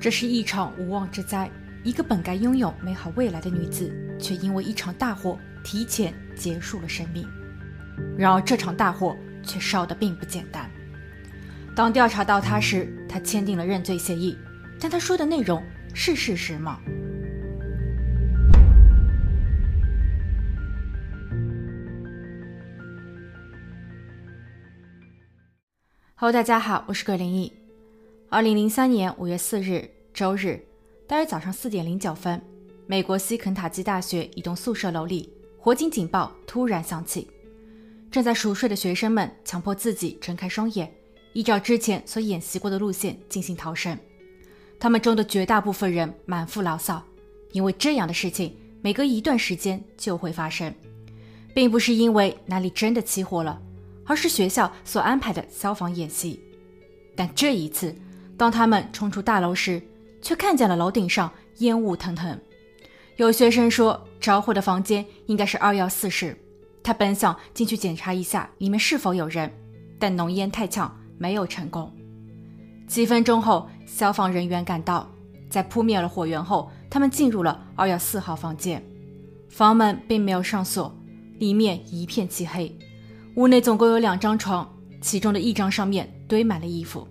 [0.00, 1.50] 这是一场无妄之灾。
[1.82, 7.26] 一个本该拥有美好未来的女子，却因为一场大火提前结束了生命。
[8.16, 10.70] 然而，这场大火却烧得并不简单。
[11.74, 14.36] 当调查到她时，她签订了认罪协议，
[14.80, 15.62] 但她说的内容
[15.94, 16.78] 是事实吗
[26.16, 27.57] ？Hello，大家好，我是葛林毅。
[28.30, 30.62] 二零零三年五月四日，周日。
[31.06, 32.38] 大约早上四点零九分，
[32.86, 37.26] 美国西肯塔基大学一栋宿舍楼里，火警警报突然响起。
[38.10, 40.92] 正在熟睡的学生们强迫自己睁开双眼，
[41.32, 43.98] 依照之前所演习过的路线进行逃生。
[44.78, 47.02] 他们中的绝大部分人满腹牢骚，
[47.52, 50.74] 因为这样的事情每隔一段时间就会发生，
[51.54, 53.58] 并不是因为哪里真的起火了，
[54.04, 56.38] 而是学校所安排的消防演习。
[57.16, 57.92] 但这一次，
[58.38, 59.82] 当他们冲出大楼时，
[60.22, 62.40] 却看见了楼顶上烟雾腾腾。
[63.16, 66.38] 有学生说，着火的房间应该是二幺四室。
[66.84, 69.52] 他本想进去检查一下里面是否有人，
[69.98, 71.92] 但浓烟太呛，没有成功。
[72.86, 75.10] 几分钟后，消防人员赶到，
[75.50, 78.82] 在扑灭了火源后，他们进入了二幺四号房间。
[79.50, 80.96] 房门并没有上锁，
[81.38, 82.72] 里面一片漆黑。
[83.34, 84.66] 屋内总共有两张床，
[85.00, 87.06] 其中的一张上面堆满了衣服。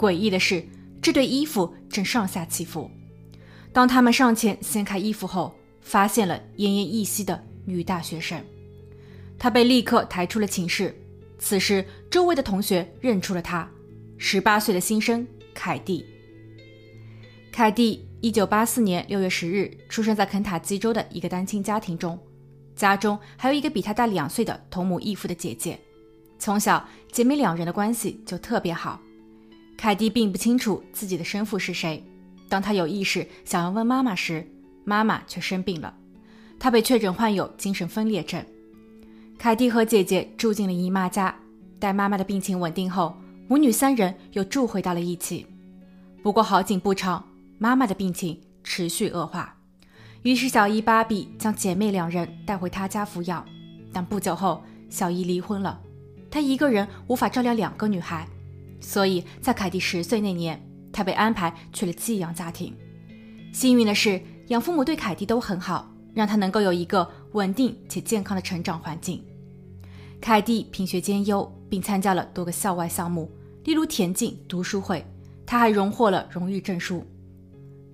[0.00, 0.64] 诡异的是。
[1.02, 2.90] 这对衣服正上下起伏。
[3.72, 8.38] 当他们上前掀开衣服后，发现了奄奄一息的女大学生。
[9.38, 10.94] 她被立刻抬出了寝室。
[11.38, 13.66] 此时，周围的同学认出了她——
[14.18, 16.04] 十八岁的新生凯蒂。
[17.50, 22.18] 凯蒂，一九八四年六月十日出生在肯塔基州的一个单亲家庭中，
[22.76, 25.80] 家中还有一个比她大两岁的同母异父的姐姐。
[26.38, 29.00] 从小，姐妹两人的关系就特别好。
[29.80, 32.04] 凯蒂并不清楚自己的生父是谁。
[32.50, 34.46] 当他有意识想要问妈妈时，
[34.84, 35.94] 妈妈却生病了，
[36.58, 38.44] 她被确诊患有精神分裂症。
[39.38, 41.34] 凯蒂和姐姐住进了姨妈家，
[41.78, 43.16] 待妈妈的病情稳定后，
[43.48, 45.46] 母女三人又住回到了一起。
[46.22, 47.26] 不过好景不长，
[47.56, 49.56] 妈妈的病情持续恶化，
[50.20, 53.42] 于是小姨芭比将姐妹两人带回她家抚养。
[53.94, 55.80] 但不久后，小姨离婚了，
[56.30, 58.28] 她一个人无法照料两个女孩。
[58.80, 60.60] 所以在凯蒂十岁那年，
[60.92, 62.74] 他被安排去了寄养家庭。
[63.52, 69.22] 幸运的是，养父母对凯蒂都很好，让他能够有一个稳定且健康的成长环境。
[70.20, 73.30] 凯蒂品学兼优，并参加了多个校外项目，
[73.64, 75.04] 例如田径、读书会。
[75.46, 77.04] 他还荣获了荣誉证书。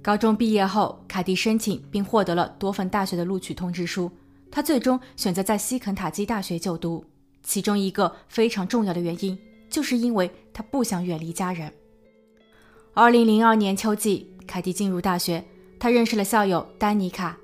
[0.03, 4.11] 高中毕业后，凯蒂申请并获得了多份大学的录取通知书。
[4.51, 7.03] 他最终选择在西肯塔基大学就读，
[7.43, 9.39] 其中一个非常重要的原因。
[9.69, 11.73] 就是因为他不想远离家人。
[12.95, 15.45] 二零零二年秋季，凯蒂进入大学，
[15.79, 17.37] 他认识了校友丹尼卡，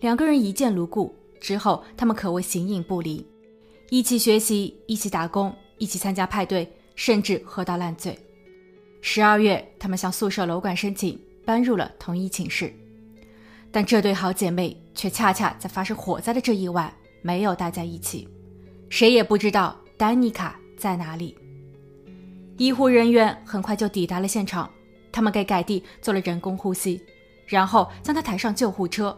[0.00, 1.14] 两个人一见如故。
[1.40, 3.26] 之后，他们可谓形影不离，
[3.90, 8.18] 一起学习，一起打工，一起参加派对，甚至喝到烂醉。
[9.02, 12.72] 十二月，他们向宿舍楼管申请搬入了同一寝室，
[13.70, 16.90] 但这对好姐妹却恰恰在发生火灾的这一晚
[17.20, 18.26] 没有待在一起，
[18.88, 21.36] 谁也不知道丹尼卡在哪里。
[22.56, 24.70] 医护人员很快就抵达了现场，
[25.10, 27.02] 他们给凯蒂做了人工呼吸，
[27.46, 29.16] 然后将她抬上救护车。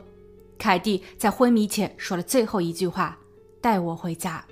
[0.58, 3.18] 凯蒂在昏迷前说了最后一句话
[3.60, 4.42] ：“带我回家。”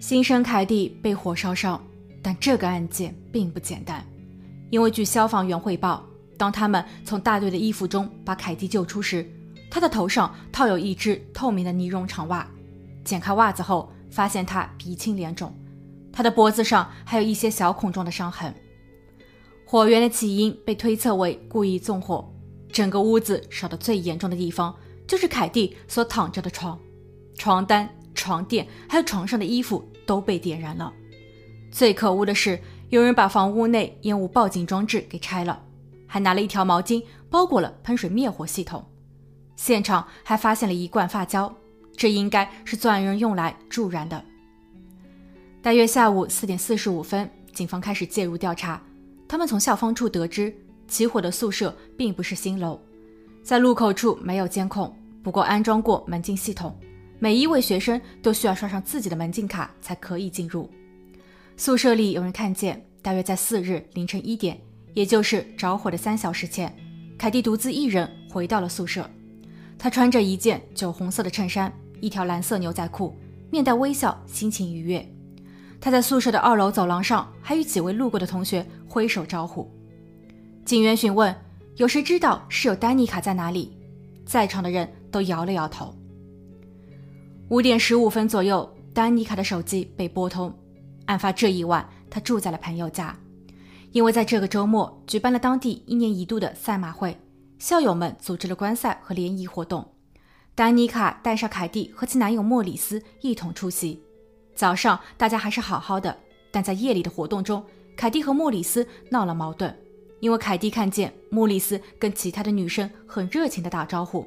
[0.00, 1.80] 新生凯蒂被火烧伤，
[2.20, 4.04] 但这个案件并不简单，
[4.70, 6.04] 因为据消防员汇报，
[6.36, 9.24] 当他们从大队的衣服中把凯蒂救出时，
[9.70, 12.44] 他的头上套有一只透明的呢绒长袜，
[13.04, 13.88] 剪开袜子后。
[14.10, 15.54] 发现他鼻青脸肿，
[16.12, 18.54] 他的脖子上还有一些小孔状的伤痕。
[19.64, 22.26] 火源的起因被推测为故意纵火。
[22.70, 24.74] 整个屋子烧得最严重的地方
[25.06, 26.78] 就是凯蒂所躺着的床，
[27.34, 30.92] 床单、床垫还有床上的衣服都被点燃了。
[31.70, 35.62] 最可恶的是，有人把房屋内烟雾报警装置给拆了，
[36.06, 38.84] 还拿了一条毛巾包裹了喷水灭火系统。
[39.56, 41.52] 现场还发现了一罐发胶。
[41.98, 44.24] 这应该是作案人用来助燃的。
[45.60, 48.80] 大约下午四点四十五分，警方开始介入调查。
[49.26, 50.54] 他们从校方处得知，
[50.86, 52.80] 起火的宿舍并不是新楼，
[53.42, 56.78] 在入口处没有监控，不过安装过门禁系统，
[57.18, 60.70] 每一位学生都需要刷上自己的门禁卡才可以进入。
[61.56, 64.56] 宿舍里有人看见，大约在四日凌晨一点，
[64.94, 66.72] 也就是着火的三小时前，
[67.18, 69.10] 凯蒂独自一人回到了宿舍。
[69.76, 71.72] 他穿着一件酒红色的衬衫。
[72.00, 73.16] 一条蓝色牛仔裤，
[73.50, 75.06] 面带微笑，心情愉悦。
[75.80, 79.70] 他在宿舍的二楼走廊上还与几位路过的同学挥手招呼。
[80.64, 81.34] 警员询问
[81.76, 83.76] 有谁知道室友丹妮卡在哪里，
[84.26, 85.94] 在场的人都摇了摇头。
[87.48, 90.52] 五点十五分左右，丹妮卡的手机被拨通。
[91.06, 93.16] 案发这一晚，她住在了朋友家，
[93.92, 97.16] 因为在这个周末举办了当地一年一度的赛马会，
[97.58, 99.88] 校友们组织了观赛和联谊活动。
[100.58, 104.02] 丹妮卡带上凯蒂和其男友莫里斯一同出席。
[104.56, 106.18] 早上大家还是好好的，
[106.50, 107.64] 但在夜里的活动中，
[107.96, 109.72] 凯蒂和莫里斯闹了矛盾，
[110.18, 114.26] 因为凯蒂看见莫里斯跟其他的女生很热情的打招呼。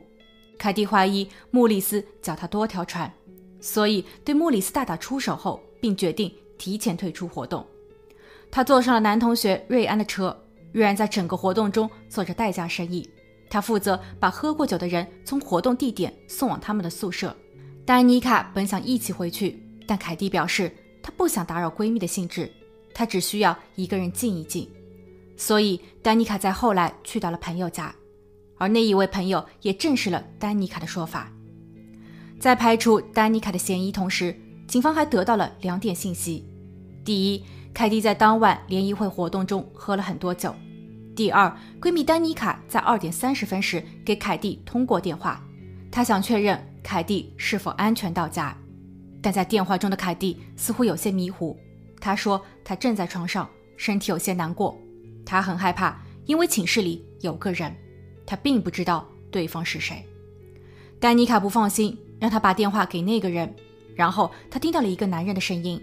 [0.58, 3.12] 凯蒂怀疑莫里斯脚踏多条船，
[3.60, 7.68] 所以对莫里斯大打出手后，并决定提前退出活动。
[8.50, 10.34] 他坐上了男同学瑞安的车，
[10.72, 13.06] 瑞安在整个活动中做着代驾生意，
[13.52, 17.36] 他负责把喝过酒的人从活动地点送往他们的宿舍。
[17.86, 22.50] 丹妮卡本想一起回去，但凯蒂表示她不想打扰闺蜜的兴致，
[22.94, 24.70] 她只需要一个人静一静。
[25.36, 27.94] 所以丹妮卡在后来去到了朋友家。
[28.58, 31.30] 而那一位朋友也证实了丹妮卡的说法。
[32.40, 36.46] 在排除丹妮卡的嫌疑同时，警方还得到了两点信息：
[37.04, 37.44] 第一，
[37.74, 40.52] 凯蒂在当晚联谊会活动中喝了很多酒；
[41.16, 45.44] 第二，闺蜜丹妮卡在二点三十分时给凯蒂通过电话，
[45.92, 48.56] 她想确认凯蒂是否安全到家。
[49.22, 51.58] 但在电话中的凯蒂似乎有些迷糊，
[52.00, 53.48] 她说她正在床上，
[53.78, 54.78] 身体有些难过，
[55.26, 57.76] 她很害怕，因为寝室里有个人。
[58.26, 60.06] 她并不知道对方是谁，
[61.00, 63.54] 丹妮卡不放心，让她把电话给那个人。
[63.94, 65.80] 然后她听到了一个男人的声音，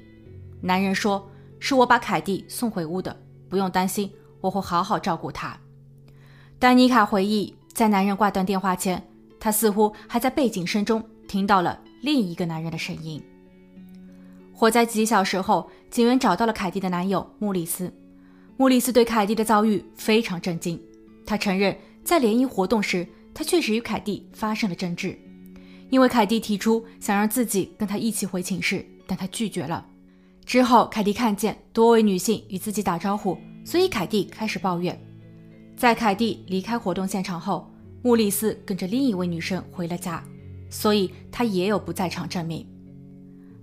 [0.63, 1.31] 男人说
[1.61, 3.15] ：“是我把凯蒂送回屋的，
[3.51, 5.59] 不用担心，我会好好照顾她。”
[6.59, 9.03] 丹妮卡回忆，在男人挂断电话前，
[9.39, 13.23] 他似乎还在背景声中听到了另一个男人的声音。
[14.53, 17.93] 火灾几小时后，警员找到了凯蒂的男友穆里斯。
[18.57, 20.81] 穆里斯对凯蒂的遭遇非常震惊，
[21.25, 21.77] 他承认。
[22.05, 25.19] 在联谊活动时，他确实与凯蒂发生了争执，
[25.91, 29.85] 因为凯蒂提出想让自己跟他一起回寝室，但他拒绝了。
[30.47, 33.37] 之后，凯蒂看见多位女性与自己打招呼，
[33.69, 34.99] 所以凯蒂开始抱怨。
[35.77, 37.71] 在凯蒂离开活动现场后，
[38.01, 40.25] 穆里斯跟着另一位女生回了家，
[40.71, 42.67] 所以他也有不在场证明。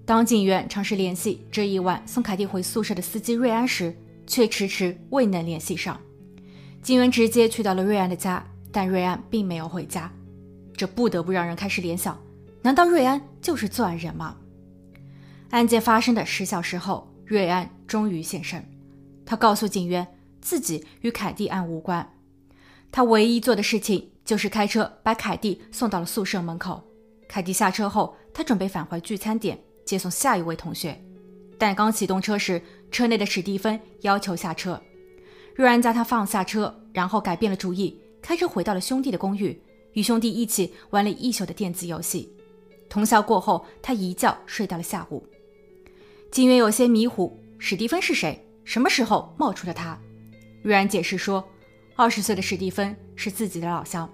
[0.05, 3.97] 当警员尝试联系这一晚送凯蒂回宿舍的司机瑞安时，
[4.27, 5.99] 却迟迟未能联系上。
[6.83, 10.11] 警员直接去到了瑞安的家，但瑞安并没有回家，
[10.77, 12.15] 这不得不让人开始联想：
[12.61, 14.37] 难道瑞安就是作案人吗？
[15.49, 18.63] 案件发生的十小时后，瑞安终于现身。
[19.25, 20.07] 他告诉警员，
[20.41, 22.13] 自己与凯蒂案无关，
[22.91, 26.83] 他唯一做的事情就是开车把凯蒂送到了宿舍门口。
[27.27, 31.03] 凯蒂下车后，他准备返回聚餐点接送下一位同学，
[31.57, 32.61] 但刚启动车时，
[32.91, 34.79] 车内的史蒂芬要求下车。
[35.55, 39.59] 瑞安将他放下车，然后改变了主意，开车回到了兄弟的公寓，
[39.93, 42.31] 与兄弟一起玩了一宿的电子游戏。
[42.87, 45.25] 通宵过后，他一觉睡到了下午。
[46.31, 48.44] 警员有些迷糊，史蒂芬是谁？
[48.65, 49.97] 什么时候冒出了他？
[50.61, 51.47] 瑞安解释说，
[51.95, 54.09] 二十岁的史蒂芬是自己的老乡，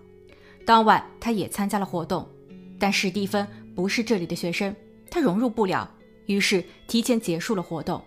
[0.66, 2.30] 当晚他也参加了活动，
[2.78, 4.76] 但史蒂芬不是这里的学生，
[5.10, 5.90] 他融入不了，
[6.28, 8.04] 于是提前结束了活动。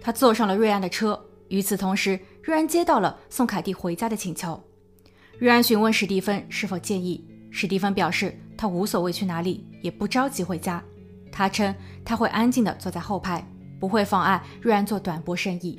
[0.00, 2.18] 他坐上了瑞安的车，与此同时。
[2.42, 4.62] 瑞安接到了送凯蒂回家的请求。
[5.38, 10.84] 瑞安询问史蒂芬是否介意，史蒂芬表示他无所谓去哪里，也不着急回家。
[11.32, 13.42] 他称他会安静地坐在后排，
[13.84, 15.78] 不会妨碍瑞安做短波生意。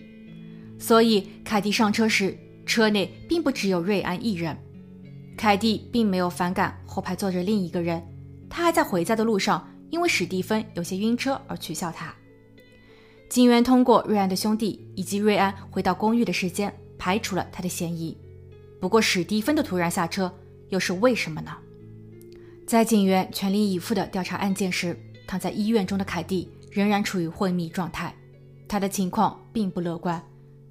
[0.77, 4.55] 所以凯蒂上车时，车内并不只有瑞安一人。
[5.35, 7.99] 凯蒂并没有反感后排坐着另一个人，
[8.47, 12.13] 他还在回家的路上，因为史蒂芬有些晕车而取笑他。
[13.27, 18.15] 警员通过瑞安的兄弟以及瑞安回到公寓的时间，排除了他的嫌疑。
[18.79, 20.31] 不过史蒂芬的突然下车
[20.69, 21.57] 又是为什么呢？
[22.67, 24.95] 在警员全力以赴地调查案件时，
[25.25, 28.13] 躺在医院中的凯蒂仍然处于昏迷状态，
[28.67, 30.21] 他的情况并不乐观。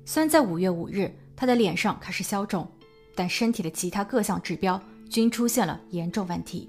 [0.05, 2.71] 虽然在五月五日，他的脸上开始消肿，
[3.15, 6.69] 但身体的其他各项指标均出现了严重问题。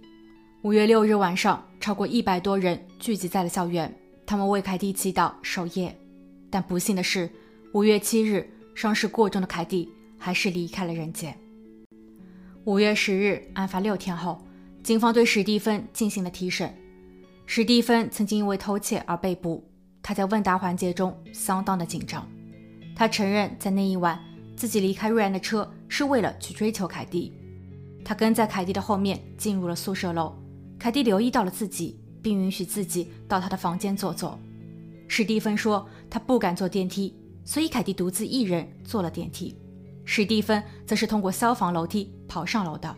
[0.62, 3.94] 五月六日晚上，超过一百多人聚集在了校园。
[4.26, 5.94] 他们为凯蒂祈祷守夜，
[6.50, 7.30] 但不幸的是，
[7.74, 11.38] 五月七日，伤势过重的凯蒂还是离开了人间。
[12.64, 14.42] 五月十日，案发六天后，
[14.82, 16.74] 警方对史蒂芬进行了提审。
[17.46, 19.64] 史蒂芬曾经因为偷窃而被捕，
[20.02, 22.28] 他在问答环节中相当的紧张。
[22.96, 24.20] 他承认在那一晚
[24.56, 27.34] 自己离开瑞安的车是为了去追求凯蒂。
[28.04, 30.34] 他跟在凯蒂的后面进入了宿舍楼，
[30.80, 32.00] 凯蒂留意到了自己。
[32.26, 34.40] 并允许自己到他的房间坐坐。
[35.08, 39.56] 史蒂芬说他不敢坐电梯，所以凯蒂独自一人坐了电梯。
[40.06, 42.98] 史蒂芬则是通过消防楼梯跑上楼的。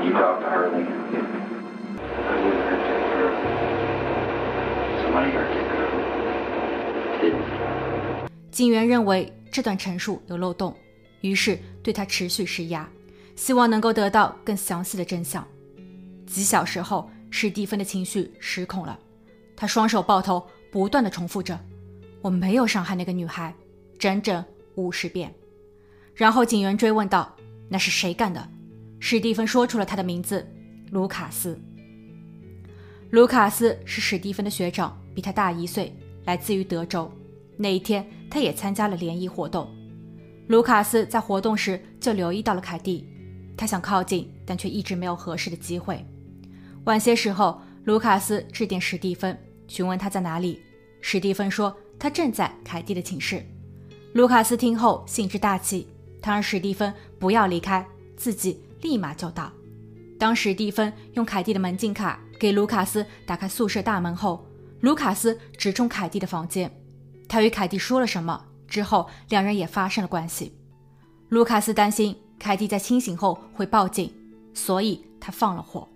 [0.00, 0.86] You talk to her then?
[2.28, 3.32] I wouldn't hurt that girl.
[5.02, 5.90] Somebody hurt that girl.
[7.20, 7.44] Didn't.
[8.50, 10.74] 警员认为这段陈述有漏洞，
[11.20, 12.88] 于是对他持续施压，
[13.36, 15.46] 希望能够得到更详细的真相。
[16.26, 18.98] 几小时后，史蒂芬的情绪失控了，
[19.56, 21.58] 他双手抱头，不断的重复着
[22.22, 23.54] ：“我没有伤害那个女孩，
[23.98, 24.44] 整整
[24.74, 25.32] 五十遍。”
[26.14, 27.36] 然后警员追问道
[27.70, 28.48] ：“那是谁干的？”
[29.04, 30.46] 史蒂芬说出了他的名字：
[30.92, 31.60] 卢卡斯。
[33.10, 35.92] 卢卡斯是史蒂芬的学长，比他大一岁，
[36.24, 37.10] 来自于德州。
[37.56, 39.68] 那一天，他也参加了联谊活动。
[40.46, 43.04] 卢卡斯在活动时就留意到了凯蒂，
[43.56, 46.06] 他想靠近，但却一直没有合适的机会。
[46.84, 50.62] 晚些时候，卢卡斯致电史蒂芬，询问他在哪里。
[51.00, 53.44] 史蒂芬说他正在凯蒂的寝室。
[54.12, 55.88] 卢卡斯听后兴致大起，
[56.20, 57.84] 他让史蒂芬不要离开，
[58.16, 59.50] 自己立马就到。
[60.18, 64.46] 当史蒂芬用凯蒂的门禁卡给卢卡斯打开宿舍大门后，
[64.80, 66.70] 卢卡斯直冲凯蒂的房间。
[67.28, 70.52] 他与凯蒂说了什么之后，两人也发生了关系。
[71.30, 74.12] 卢卡斯担心凯蒂在清醒后会报警，
[74.52, 75.88] 所以他放了火。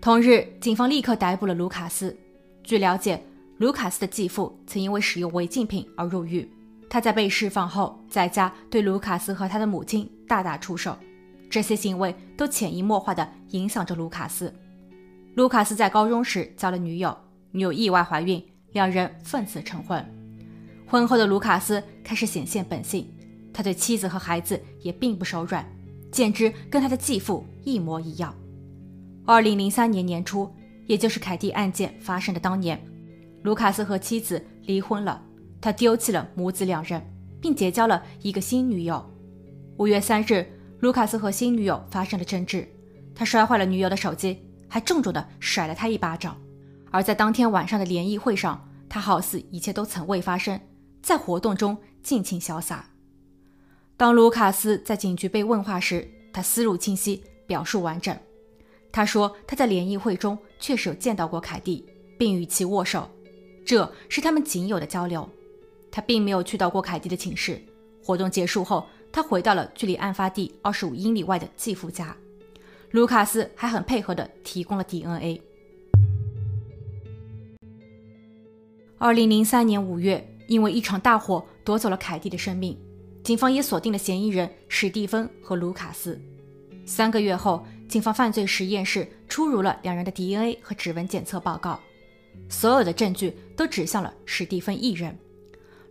[0.00, 2.16] 同日，警方立刻逮捕了卢卡斯。
[2.62, 3.22] 据了解，
[3.58, 6.48] 卢卡斯的继父曾因为使用违禁品而入狱。
[6.88, 10.96] 他在被释放后，在家对卢卡斯和他的母亲大打出手，
[11.50, 14.54] 这些行为都潜移默化地影响着卢卡斯。
[15.34, 17.16] 卢卡斯在高中时交了女友，
[17.50, 18.42] 女友意外怀孕，
[18.72, 20.04] 两人奉子成婚。
[20.86, 23.06] 婚后的卢卡斯开始显现本性，
[23.52, 25.64] 他对妻子和孩子也并不手软，
[26.10, 28.34] 简直跟他的继父一模一样。
[29.26, 30.50] 二零零三年年初，
[30.86, 32.80] 也就是凯蒂案件发生的当年，
[33.42, 35.22] 卢卡斯和妻子离婚了，
[35.60, 37.00] 他丢弃了母子两人，
[37.40, 39.04] 并结交了一个新女友。
[39.76, 40.44] 五月三日，
[40.80, 42.66] 卢卡斯和新女友发生了争执，
[43.14, 46.40] 他摔坏了女友的手机，还重重的甩了她一巴掌。
[46.90, 50.58] 而在当天晚上的联谊会上，他好似一切都从未发生。
[51.02, 52.90] 在活动中尽情潇洒。
[53.96, 58.16] 当卢卡斯在警局被问话时，他思路清晰，表述完整。
[58.90, 61.86] 他说他在联谊会中确实有见到过凯蒂，
[62.18, 63.08] 并与其握手，
[63.66, 65.28] 这是他们仅有的交流。
[65.90, 67.62] 他并没有去到过凯蒂的寝室。
[68.02, 72.16] 活动结束后，他回到了距离案发地二十五英里外的继父家。
[72.90, 75.40] 卢卡斯还很配合地提供了 DNA。
[78.98, 80.26] 二零零三年五月。
[80.50, 82.76] 因为一场大火夺走了凯蒂的生命，
[83.22, 86.20] 警方也锁定了嫌疑人史蒂芬和卢卡斯。
[86.84, 91.78] 三个月后，警方犯罪实验室出炉了两人的 DNA 和指纹检测报告，
[92.48, 95.16] 所有的证据都指向了史蒂芬一人。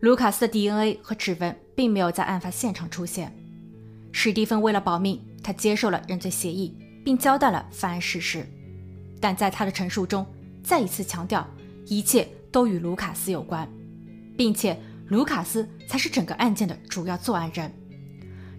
[0.02, 3.34] 卢卡斯的 DNA 和指纹并没有在案发现场出现。
[4.12, 8.46] 史蒂芬为了保命，他接受了认罪协议，并交代了犯案事实，
[9.22, 10.26] 但在他的陈述中
[10.62, 11.48] 再一次强调，
[11.86, 13.66] 一切都与卢卡斯有关。
[14.36, 17.74] 并且卢卡斯才是整个案件的主要作案人。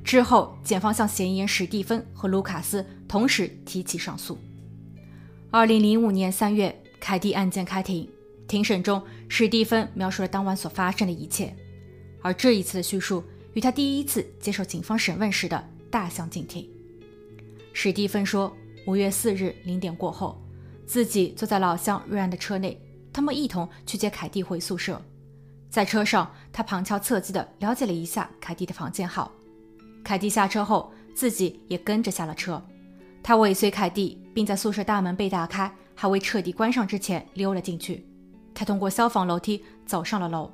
[0.03, 4.39] 之后，检方向嫌疑人史蒂芬和卢卡斯同时提起上诉。
[5.51, 8.09] 二零零五年三月，凯蒂案件开庭，
[8.49, 11.55] 庭审中，史蒂芬描述了当晚所发生的一切，
[12.23, 13.23] 而这一次的叙述
[13.55, 16.69] 与他第一次接受警方审问时的大相径庭。
[17.73, 18.55] 史蒂芬说，
[18.87, 20.41] 五月四日零点过后，
[20.87, 22.81] 自己坐在老乡瑞安的车内，
[23.13, 25.01] 他们一同去接凯蒂回宿舍。
[25.69, 29.31] 在车上，他旁敲侧击地了解了一下凯蒂的房间号。
[30.03, 32.61] 凯蒂下车后，自己也跟着下了车。
[33.23, 38.05] 他尾随凯蒂，并在宿舍大门被打开还未彻底关上之前溜了进去。
[38.53, 40.51] 他通过消防楼梯走上了楼，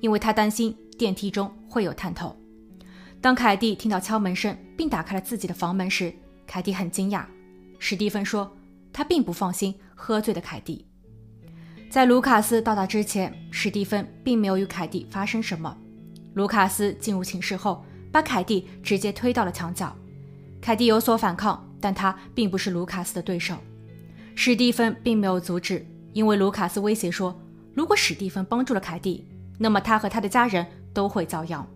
[0.00, 2.36] 因为他担心电梯中会有探头。
[3.22, 6.12] 当凯蒂听到敲门声并打开了自己的房门时，
[6.46, 7.24] 凯蒂很惊讶。
[7.78, 8.54] 史蒂芬说，
[8.92, 10.84] 他并不放心喝醉的凯蒂。
[11.88, 15.74] 在卢卡斯到达之前，史蒂芬并没有与凯蒂发生什么。
[16.34, 19.96] 卢卡斯进入寝室后，把凯蒂直接推到了墙角。
[20.60, 23.56] 凯蒂有所反抗，但他并不是卢卡斯的对手。
[24.34, 27.40] 史蒂芬并没有阻止，因为卢卡斯威胁说，
[27.72, 29.26] 如果史蒂芬帮助了凯蒂，
[29.56, 31.66] 那么他和他的家人都会遭殃。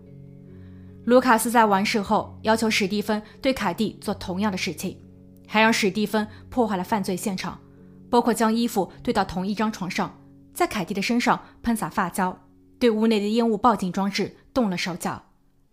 [1.05, 4.99] 卢卡斯在完事后要求史蒂芬对凯蒂做同样的事情，
[5.47, 7.61] 还让史蒂芬破坏了犯罪现场，
[8.09, 10.19] 包括将衣服堆到同一张床上，
[10.55, 12.39] 在凯蒂的身上喷洒发胶，
[12.79, 15.23] 对屋内的烟雾报警装置动了手脚。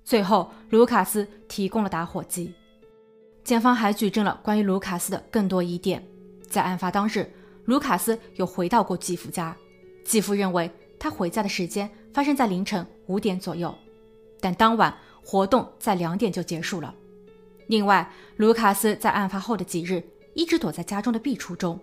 [0.04, 2.54] 最后，卢卡斯提供了打火机。
[3.44, 6.04] 检方还举证了关于卢卡斯的更多疑点。
[6.50, 7.32] 在案发当日，
[7.66, 9.56] 卢卡斯有回到过继父家，
[10.04, 10.70] 继父认为
[11.00, 13.74] 他回家的时间发生在凌晨五点左右，
[14.40, 14.96] 但当晚。
[15.24, 16.94] 活动在两点就结束了。
[17.68, 20.04] 另外，卢卡斯在案发后的几日
[20.34, 21.80] 一直躲在家中的壁橱中。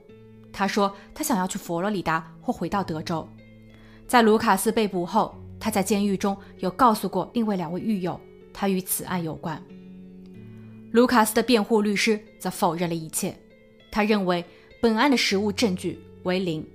[0.52, 3.26] 他说他想要去佛罗里达或回到德州。
[4.08, 8.20] 在卢卡斯被捕后，他在监狱中有告诉过另外两位狱友，
[8.52, 9.62] 他与此案有关。
[10.90, 13.32] 卢卡斯的辩护律师则否认了一切。
[13.88, 14.44] 他认为
[14.82, 16.66] 本案的实物证据为零，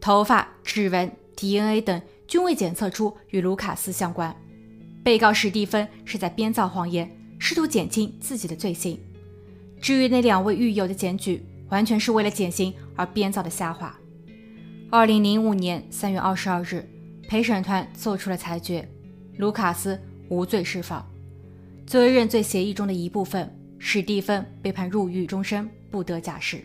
[0.00, 2.00] 头发、指纹、DNA 等
[2.32, 4.34] 均未检测出与卢卡斯相关。
[5.04, 7.06] 被告史蒂芬是在编造谎言，
[7.38, 8.98] 试图减轻自己的罪行。
[9.82, 14.00] 至于那两位狱友的检举，完全是为了减刑而编造的瞎话。
[14.90, 16.88] 二零零五年三月二十二日，
[17.28, 18.88] 陪审团做出了裁决，
[19.36, 21.06] 卢卡斯无罪释放。
[21.86, 26.64] 作为认罪协议中的一部分，史蒂芬被判入狱终身，不得假释。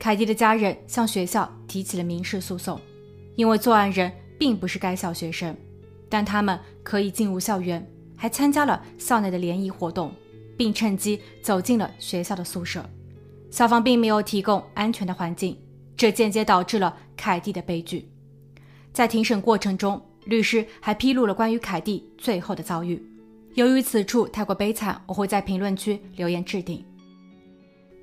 [0.00, 2.80] 凯蒂的家人向学校提起了民事诉讼，
[3.36, 4.10] 因为作案人
[4.42, 5.56] 并不是该校学生。
[6.08, 10.12] 但他们可以进入校园，还参加了校内的联谊活动，
[10.56, 12.84] 并趁机走进了学校的宿舍。
[13.52, 15.56] 校方并没有提供安全的环境，
[15.96, 18.08] 这间接导致了凯蒂的悲剧。
[18.92, 23.00] 在庭审过程中，律师还披露了关于凯蒂最后的遭遇。
[23.54, 26.84] 由于此处太过悲惨，我会在评论区留言置顶。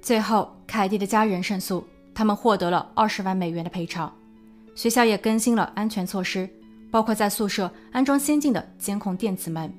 [0.01, 4.15] 最后，凯蒂的家人胜诉，他们获得了二十万美元的赔偿。
[4.79, 6.49] 学校也更新了安全措施。
[6.89, 9.71] 包括在宿舍安装先进的监控电子门，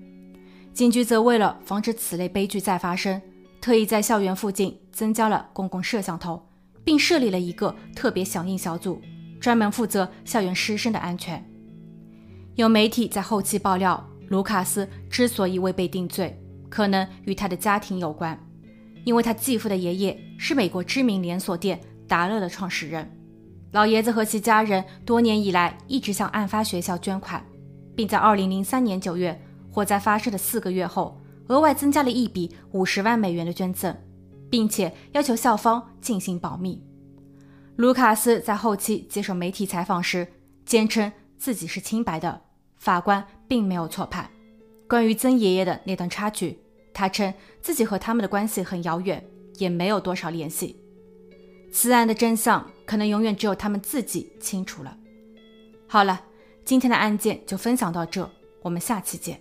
[0.75, 3.21] 警局则为了防止此类悲剧再发生，
[3.63, 6.47] 特意在校园附近增加了公共摄像头，
[6.85, 9.01] 并设立了一个特别响应小组，
[9.41, 11.43] 专门负责校园师生的安全。
[12.57, 18.39] 有媒体在后期爆料，卢卡斯之所以未被定罪，可能与他的家庭有关，
[19.05, 23.11] 因为他继父的爷爷是美国知名连锁店达乐的创始人。
[23.73, 27.45] 老爷子和其家人多年以来一直向案发学校捐款，
[27.95, 33.97] 并在2003年9月火灾发生的四个月后，额外增加了一笔50万美元的捐赠，
[34.51, 36.83] 并且要求校方进行保密。
[37.77, 40.27] 卢卡斯在后期接受媒体采访时，
[40.67, 42.43] 坚称自己是清白的，
[42.77, 44.29] 法官并没有错判。
[44.89, 46.59] 关于曾爷爷的那段插曲，
[46.93, 49.25] 他称自己和他们的关系很遥远，
[49.59, 50.77] 也没有多少联系。
[51.73, 52.69] 此案的真相。
[52.91, 54.97] 可能永远只有他们自己清楚了。
[55.87, 56.25] 好了，
[56.65, 58.29] 今天的案件就分享到这，
[58.63, 59.41] 我们下期见。